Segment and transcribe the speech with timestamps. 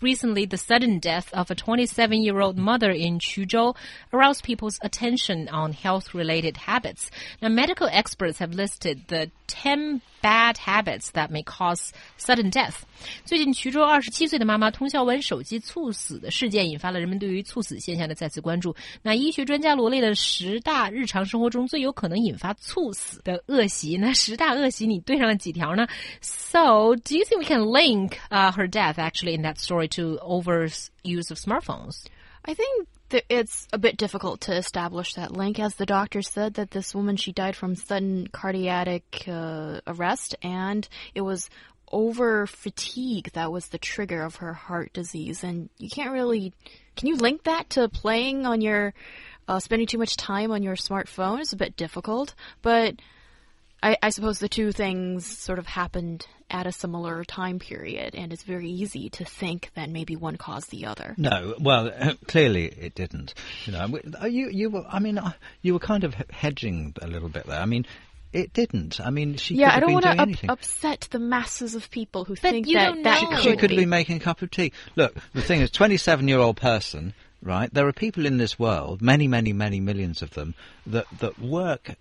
[0.00, 3.76] Recently, the sudden death of a 27 year old mother in Quzhou
[4.12, 7.08] aroused people's attention on health related habits.
[7.40, 12.82] Now, medical experts have listed the 10 bad habits that may cause sudden death.
[13.24, 18.74] 最近，衢州二十七岁的妈妈通宵玩手机猝死的事件，引发了人们对于猝死现象的再次关注。
[19.02, 23.96] 那医学专家罗列了十大日常生活中最有可能引发猝死的恶习。
[23.96, 25.86] 那十大恶习你对上了几条呢？
[26.20, 30.89] So, do you think we can link uh, her death actually in that story to overuse
[31.31, 32.05] of smartphones?
[32.45, 32.87] I think
[33.29, 37.15] it's a bit difficult to establish that link, as the doctor said that this woman
[37.15, 41.49] she died from sudden cardiac uh, arrest, and it was
[41.91, 46.53] over fatigue that was the trigger of her heart disease, and you can't really
[46.95, 48.93] can you link that to playing on your
[49.47, 51.39] uh, spending too much time on your smartphone?
[51.39, 52.95] It's a bit difficult, but
[53.81, 58.31] I, I suppose the two things sort of happened at a similar time period, and
[58.31, 61.13] it's very easy to think that maybe one caused the other.
[61.17, 61.91] No, well,
[62.27, 63.33] clearly it didn't.
[63.65, 64.85] You know, you you were.
[64.89, 65.31] I mean, uh,
[65.61, 67.59] you were kind of hedging a little bit there.
[67.59, 67.85] I mean.
[68.33, 68.99] It didn't.
[68.99, 69.73] I mean, she yeah.
[69.73, 72.85] I don't want to up upset the masses of people who But think you that
[72.93, 73.29] don't that know.
[73.29, 73.77] could she could be.
[73.77, 74.73] be making a cup of tea.
[74.97, 77.73] Look, the thing is, 27 year old person, right?
[77.73, 80.55] There are people in this world, many, many, many millions of them,
[80.87, 81.91] that, that work,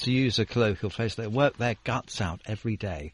[0.00, 3.12] to use a colloquial phrase, they work their guts out every day,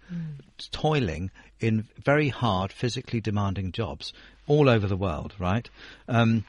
[0.70, 4.12] toiling in very hard, physically demanding jobs
[4.46, 5.68] all over the world, right?
[6.08, 6.44] Um,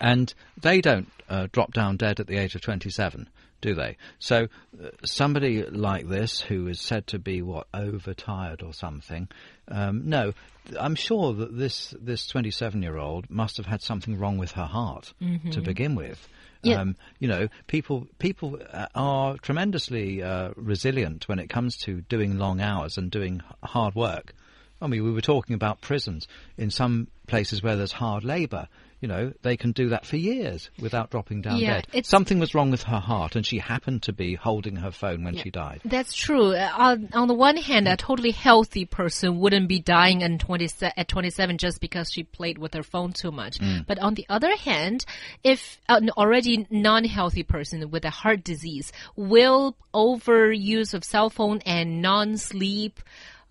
[0.00, 3.28] and they don't uh, drop down dead at the age of 27,
[3.60, 3.96] do they?
[4.18, 4.48] So
[4.82, 9.28] uh, somebody like this, who is said to be what overtired or something,
[9.68, 10.32] um, no,
[10.78, 14.66] I'm sure that this this 27 year old must have had something wrong with her
[14.66, 15.12] heart
[15.52, 16.28] to begin with.
[16.62, 16.80] Yeah.
[16.80, 22.38] Um, you know, people people uh, are tremendously uh, resilient when it comes to doing
[22.38, 24.34] long hours and doing hard work.
[24.80, 26.26] I mean, we were talking about prisons.
[26.56, 28.68] In some places where there's hard labour,
[29.00, 32.04] you know, they can do that for years without dropping down Yeah, dead.
[32.04, 35.36] Something was wrong with her heart, and she happened to be holding her phone when
[35.36, 35.80] she died.
[35.86, 36.54] That's true.
[36.54, 40.68] Uh, on, on the one hand, a totally healthy person wouldn't be dying at, 20,
[40.82, 43.58] at 27 just because she played with her phone too much.
[43.86, 45.06] But on the other hand,
[45.42, 52.02] if an already non-healthy person with a heart disease will overuse of cell phone and
[52.02, 53.00] non-sleep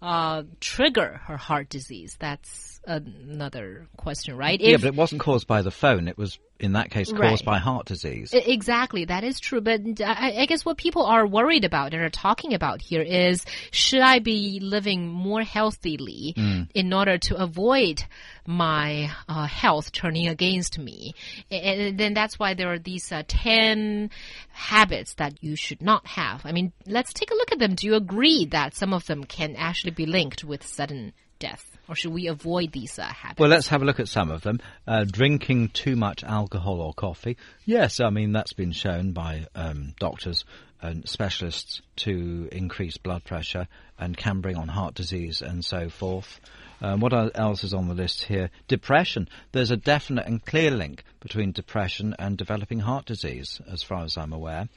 [0.02, 4.60] uh, trigger her heart disease, that's another question, right?
[4.60, 6.08] yeah, but it wasn't caused by the phone.
[6.08, 7.46] It was, in that case, caused Right.
[7.46, 8.34] by heart disease.
[8.34, 9.62] Exactly, that is true.
[9.62, 13.46] But I, I guess what people are worried about and are talking about here is
[13.72, 16.34] should I be living more healthily
[16.74, 18.04] in order to avoid
[18.46, 21.14] my uh, health turning against me?
[21.52, 24.10] And then that's why there are these uh, 10
[24.52, 26.42] habits that you should not have.
[26.46, 27.76] I mean, let's take a look at them.
[27.76, 31.78] Do you agree that some of them can actually be linked with sudden death?
[31.88, 33.40] Or should we avoid these uh, habits?
[33.40, 34.60] Well, let's have a look at some of them.
[34.88, 37.38] Uh, drinking too much alcohol or coffee.
[37.66, 40.46] Yes, I mean, that's been shown by um, doctors
[40.82, 43.68] and specialists to increase blood pressure
[43.98, 46.40] and can bring on heart disease and so forth.
[46.82, 48.50] Um, what else is on the list here?
[48.68, 49.28] Depression.
[49.52, 54.18] There's a definite and clear link between depression and developing heart disease, as far as
[54.18, 54.70] I'm aware.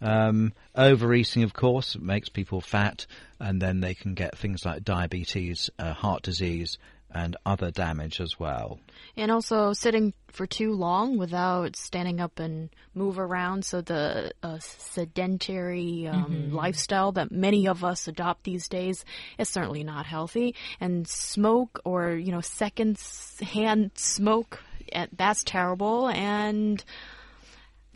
[0.00, 3.06] Um, overeating, of course, makes people fat,
[3.40, 6.78] and then they can get things like diabetes, uh, heart disease,
[7.10, 8.78] and other damage as well.
[9.16, 13.64] And also sitting for too long without standing up and move around.
[13.64, 19.04] So the uh, sedentary um, lifestyle that many of us adopt these days
[19.38, 20.54] is certainly not healthy.
[20.80, 26.08] And smoke or you know second-hand smoke, eh, that's terrible.
[26.08, 26.84] And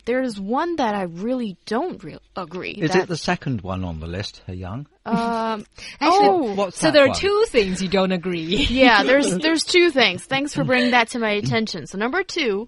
[0.05, 2.71] there's one that I really don't re- agree.
[2.71, 4.87] Is that, it the second one on the list, He Yang?
[5.05, 5.15] um,
[5.99, 7.17] Actually, oh, What's so there are one?
[7.17, 8.43] two things you don't agree.
[8.69, 10.23] yeah, there's there's two things.
[10.23, 11.87] Thanks for bringing that to my attention.
[11.87, 12.67] So number two,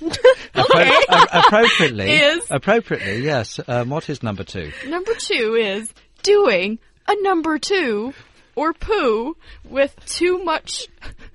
[0.00, 3.60] Appro- appropriately, Is- appropriately, yes.
[3.66, 4.72] Um, what is number two?
[4.86, 5.92] number two is
[6.22, 8.14] doing a number two
[8.56, 9.36] or poo
[9.68, 10.86] with too much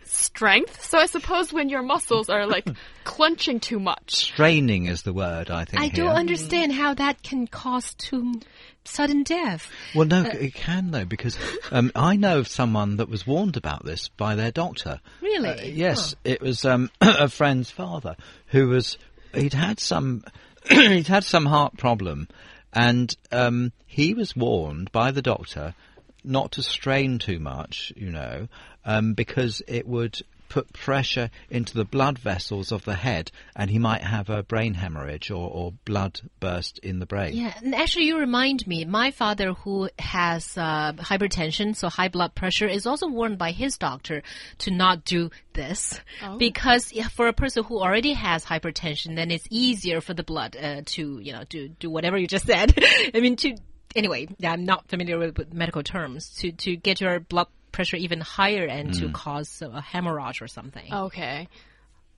[0.09, 0.83] strength.
[0.83, 2.67] So I suppose when your muscles are like
[3.03, 4.15] clenching too much.
[4.15, 5.81] Straining is the word, I think.
[5.81, 6.05] I here.
[6.05, 8.39] don't understand how that can cause too
[8.85, 9.69] sudden death.
[9.93, 11.37] Well, no, Uh, it can though, because
[11.71, 14.99] um, I know of someone that was warned about this by their doctor.
[15.21, 15.49] Really?
[15.49, 18.15] Uh, yes, it was um, a friend's father
[18.47, 18.97] who was
[19.33, 20.23] he'd had some
[20.69, 22.27] he'd had some heart problem,
[22.73, 25.75] and um, he was warned by the doctor
[26.23, 28.47] not to strain too much, you know,
[28.85, 33.79] um, because it would put pressure into the blood vessels of the head and he
[33.79, 37.35] might have a brain hemorrhage or, or blood burst in the brain.
[37.35, 38.83] Yeah, and actually, you remind me.
[38.83, 43.77] My father, who has uh, hypertension, so high blood pressure, is also warned by his
[43.77, 44.23] doctor
[44.59, 45.99] to not do this
[46.37, 50.81] because for a person who already has hypertension, then it's easier for the blood uh,
[50.85, 52.73] to you know do do whatever you just said.
[53.13, 53.55] I mean to.
[53.95, 56.29] Anyway, I'm not familiar with, with medical terms.
[56.39, 59.13] To to get your blood pressure even higher and to mm.
[59.13, 60.93] cause a hemorrhage or something.
[60.93, 61.47] Okay.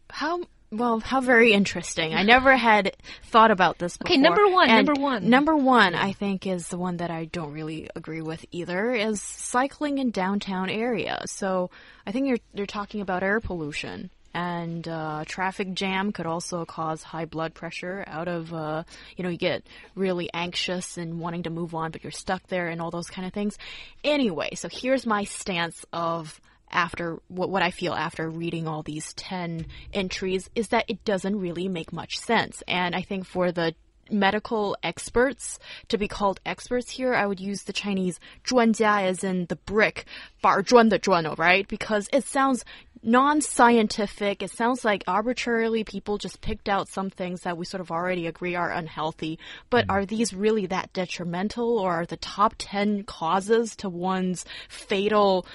[0.09, 0.41] How
[0.73, 2.13] well, how very interesting.
[2.13, 2.95] I never had
[3.25, 4.13] thought about this before.
[4.13, 5.29] Okay, number one, And number one.
[5.29, 9.21] Number one, I think, is the one that I don't really agree with either, is
[9.21, 11.23] cycling in downtown area.
[11.25, 11.71] So
[12.07, 17.02] I think you're, you're talking about air pollution And uh, traffic jam could also cause
[17.02, 18.82] high blood pressure out of, uh,
[19.16, 22.68] you know, you get really anxious and wanting to move on, but you're stuck there
[22.68, 23.56] and all those kind of things.
[24.04, 26.38] Anyway, so here's my stance of
[26.70, 31.40] after what, what I feel after reading all these 10 entries is that it doesn't
[31.40, 32.62] really make much sense.
[32.68, 33.74] And I think for the
[34.10, 35.58] medical experts
[35.88, 40.04] to be called experts here, I would use the Chinese 专家 as in the brick,
[40.40, 41.66] 板砖的砖, right?
[41.66, 42.64] Because it sounds
[43.03, 44.43] non-scientific.
[44.43, 48.27] It sounds like arbitrarily people just picked out some things that we sort of already
[48.27, 49.39] agree are unhealthy.
[49.69, 49.91] But mm-hmm.
[49.91, 55.45] are these really that detrimental or are the top 10 causes to one's fatal,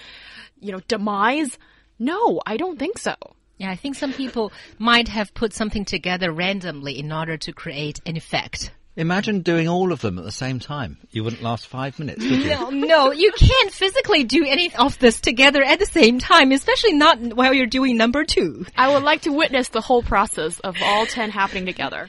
[0.60, 1.58] you know, demise?
[1.98, 3.14] No, I don't think so.
[3.58, 8.00] Yeah, I think some people might have put something together randomly in order to create
[8.04, 8.70] an effect.
[8.98, 10.96] Imagine doing all of them at the same time.
[11.10, 12.48] You wouldn't last five minutes, would you?
[12.48, 16.94] No, no, you can't physically do any of this together at the same time, especially
[16.94, 18.64] not while you're doing number two.
[18.74, 22.08] I would like to witness the whole process of all 10 happening together.